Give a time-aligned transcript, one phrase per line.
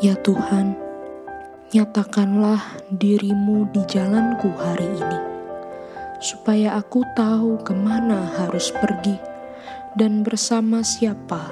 [0.00, 0.72] Ya Tuhan,
[1.76, 5.20] nyatakanlah dirimu di jalanku hari ini,
[6.16, 9.20] supaya aku tahu ke mana harus pergi
[9.92, 11.44] dan bersama siapa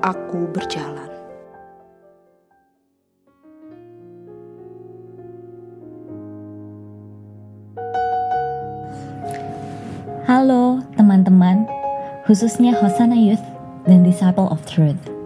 [0.00, 1.12] aku berjalan.
[10.24, 11.68] Halo teman-teman,
[12.24, 13.44] khususnya Hosanna Youth
[13.84, 15.21] dan Disciple of Truth.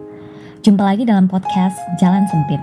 [0.66, 2.58] Jumpa lagi dalam podcast Jalan Sempit.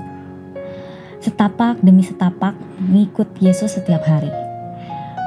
[1.24, 4.28] Setapak demi setapak mengikut Yesus setiap hari.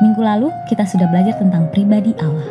[0.04, 2.44] Minggu lalu kita sudah belajar tentang pribadi Allah.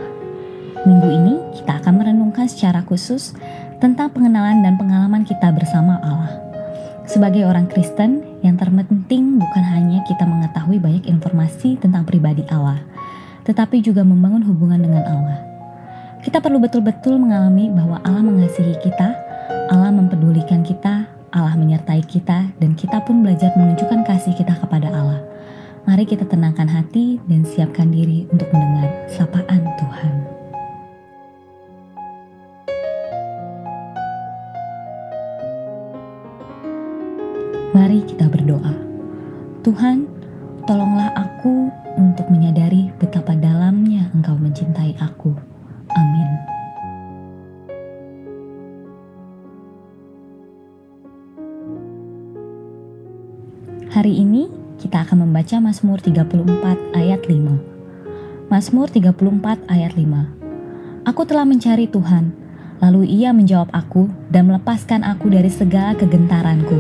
[0.82, 3.38] Minggu ini kita akan merenungkan secara khusus
[3.78, 6.42] tentang pengenalan dan pengalaman kita bersama Allah.
[7.06, 12.82] Sebagai orang Kristen, yang terpenting bukan hanya kita mengetahui banyak informasi tentang pribadi Allah,
[13.46, 15.38] tetapi juga membangun hubungan dengan Allah.
[16.26, 19.25] Kita perlu betul-betul mengalami bahwa Allah mengasihi kita
[19.76, 21.04] Allah mempedulikan kita,
[21.36, 25.20] Allah menyertai kita, dan kita pun belajar menunjukkan kasih kita kepada Allah.
[25.84, 30.14] Mari kita tenangkan hati dan siapkan diri untuk mendengar sapaan Tuhan.
[37.76, 38.72] Mari kita berdoa.
[39.60, 40.08] Tuhan,
[40.64, 41.68] tolonglah aku
[42.00, 45.36] untuk menyadari betapa dalamnya Engkau mencintai aku.
[45.92, 46.55] Amin.
[53.96, 58.52] Hari ini kita akan membaca Mazmur 34 ayat 5.
[58.52, 61.08] Mazmur 34 ayat 5.
[61.08, 62.36] Aku telah mencari Tuhan,
[62.84, 66.76] lalu ia menjawab aku dan melepaskan aku dari segala kegentaranku.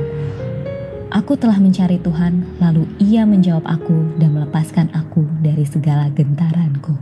[1.07, 6.99] Aku telah mencari Tuhan, lalu ia menjawab aku dan melepaskan aku dari segala gentaranku.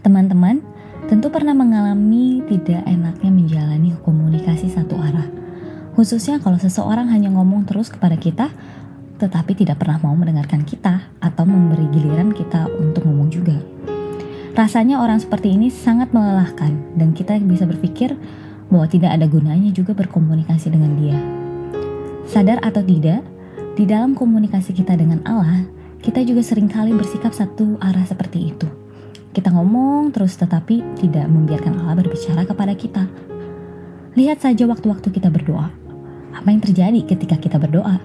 [0.00, 0.71] Teman-teman,
[1.12, 5.28] tentu pernah mengalami tidak enaknya menjalani komunikasi satu arah.
[5.92, 8.48] Khususnya kalau seseorang hanya ngomong terus kepada kita,
[9.20, 13.60] tetapi tidak pernah mau mendengarkan kita atau memberi giliran kita untuk ngomong juga.
[14.56, 18.16] Rasanya orang seperti ini sangat melelahkan dan kita bisa berpikir
[18.72, 21.20] bahwa tidak ada gunanya juga berkomunikasi dengan dia.
[22.24, 23.20] Sadar atau tidak,
[23.76, 25.68] di dalam komunikasi kita dengan Allah,
[26.00, 28.81] kita juga sering kali bersikap satu arah seperti itu.
[29.32, 33.08] Kita ngomong terus tetapi tidak membiarkan Allah berbicara kepada kita.
[34.12, 35.72] Lihat saja waktu-waktu kita berdoa.
[36.36, 37.96] Apa yang terjadi ketika kita berdoa?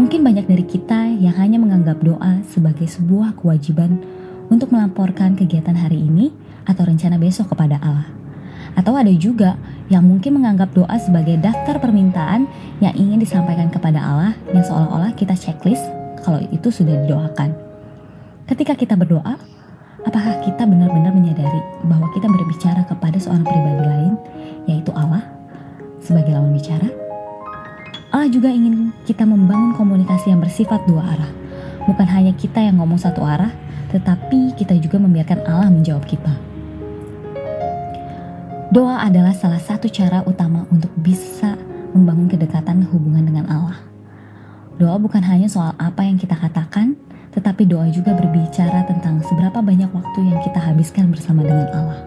[0.00, 4.00] Mungkin banyak dari kita yang hanya menganggap doa sebagai sebuah kewajiban
[4.48, 6.32] untuk melaporkan kegiatan hari ini
[6.64, 8.08] atau rencana besok kepada Allah.
[8.76, 9.60] Atau ada juga
[9.92, 12.48] yang mungkin menganggap doa sebagai daftar permintaan
[12.80, 15.84] yang ingin disampaikan kepada Allah yang seolah-olah kita checklist
[16.24, 17.52] kalau itu sudah didoakan.
[18.48, 19.55] Ketika kita berdoa,
[20.06, 24.14] Apakah kita benar-benar menyadari bahwa kita berbicara kepada seorang pribadi lain,
[24.70, 25.26] yaitu Allah,
[25.98, 26.86] sebagai lawan bicara?
[28.14, 31.32] Allah juga ingin kita membangun komunikasi yang bersifat dua arah.
[31.90, 33.50] Bukan hanya kita yang ngomong satu arah,
[33.90, 36.38] tetapi kita juga membiarkan Allah menjawab kita.
[38.70, 41.58] Doa adalah salah satu cara utama untuk bisa
[41.98, 43.78] membangun kedekatan hubungan dengan Allah.
[44.78, 46.94] Doa bukan hanya soal apa yang kita katakan,
[47.36, 52.00] tetapi doa juga berbicara tentang seberapa banyak waktu yang kita habiskan bersama dengan Allah.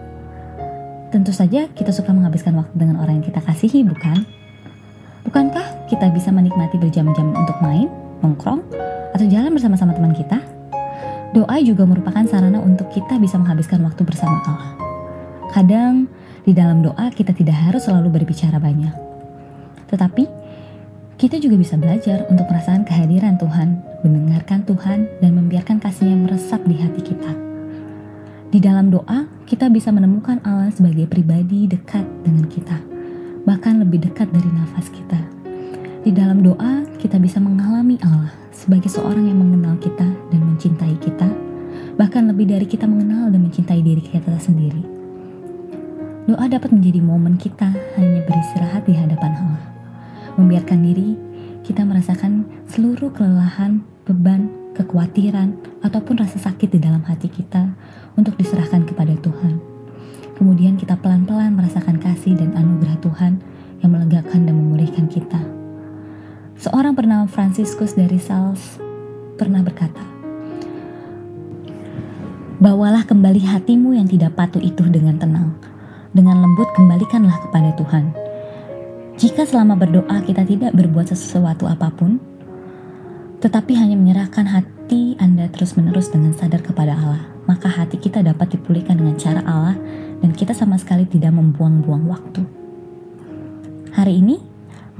[1.14, 4.26] Tentu saja kita suka menghabiskan waktu dengan orang yang kita kasihi, bukan?
[5.22, 7.86] Bukankah kita bisa menikmati berjam-jam untuk main,
[8.26, 8.62] nongkrong,
[9.14, 10.42] atau jalan bersama-sama teman kita?
[11.30, 14.74] Doa juga merupakan sarana untuk kita bisa menghabiskan waktu bersama Allah.
[15.54, 16.10] Kadang,
[16.42, 18.94] di dalam doa kita tidak harus selalu berbicara banyak.
[19.94, 20.26] Tetapi,
[21.22, 26.76] kita juga bisa belajar untuk merasakan kehadiran Tuhan, mendengarkan Tuhan, dan membiarkan kasihnya meresap di
[26.76, 27.32] hati kita.
[28.50, 32.82] Di dalam doa, kita bisa menemukan Allah sebagai pribadi dekat dengan kita,
[33.46, 35.20] bahkan lebih dekat dari nafas kita.
[36.02, 41.28] Di dalam doa, kita bisa mengalami Allah sebagai seorang yang mengenal kita dan mencintai kita,
[41.94, 44.82] bahkan lebih dari kita mengenal dan mencintai diri kita sendiri.
[46.26, 49.70] Doa dapat menjadi momen kita hanya beristirahat di hadapan Allah
[50.40, 51.08] membiarkan diri
[51.60, 52.48] kita merasakan
[52.80, 55.52] seluruh kelelahan, beban, kekhawatiran,
[55.84, 57.76] ataupun rasa sakit di dalam hati kita
[58.16, 59.60] untuk diserahkan kepada Tuhan.
[60.40, 63.36] Kemudian kita pelan-pelan merasakan kasih dan anugerah Tuhan
[63.84, 65.44] yang melegakan dan memulihkan kita.
[66.56, 68.80] Seorang bernama Franciscus dari Sales
[69.36, 70.00] pernah berkata,
[72.64, 75.52] Bawalah kembali hatimu yang tidak patuh itu dengan tenang.
[76.16, 78.16] Dengan lembut kembalikanlah kepada Tuhan
[79.20, 82.16] jika selama berdoa kita tidak berbuat sesuatu apa pun,
[83.40, 89.00] tetapi hanya menyerahkan hati Anda terus-menerus dengan sadar kepada Allah, maka hati kita dapat dipulihkan
[89.00, 89.76] dengan cara Allah
[90.20, 92.44] dan kita sama sekali tidak membuang-buang waktu.
[93.96, 94.36] Hari ini,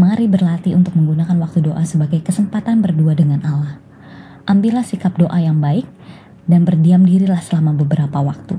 [0.01, 3.77] mari berlatih untuk menggunakan waktu doa sebagai kesempatan berdua dengan Allah.
[4.49, 5.85] Ambillah sikap doa yang baik
[6.49, 8.57] dan berdiam dirilah selama beberapa waktu.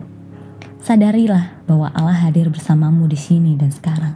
[0.86, 4.14] Sadarilah bahwa Allah hadir bersamamu di sini dan sekarang.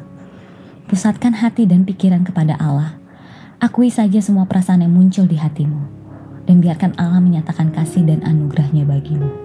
[0.85, 3.01] Pusatkan hati dan pikiran kepada Allah.
[3.55, 5.79] Akui saja semua perasaan yang muncul di hatimu.
[6.43, 9.44] Dan biarkan Allah menyatakan kasih dan anugerahnya bagimu.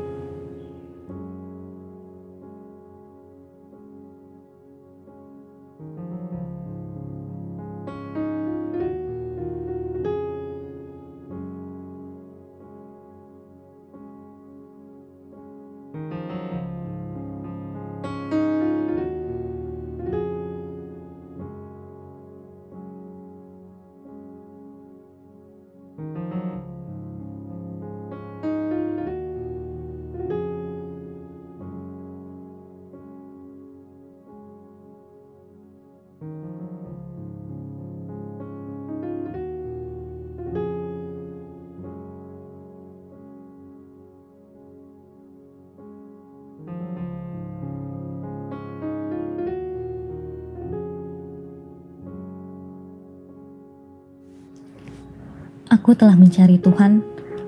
[55.80, 57.00] Aku telah mencari Tuhan,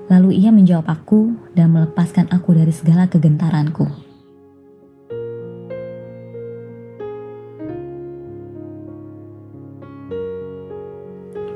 [0.09, 3.85] lalu Ia menjawab aku dan melepaskan aku dari segala kegentaranku.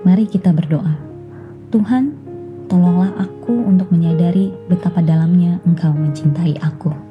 [0.06, 0.94] Mari kita berdoa.
[1.74, 2.13] Tuhan,
[2.69, 7.06] tolonglah aku untuk menyadari betapa dalamnya Engkau mencintai aku.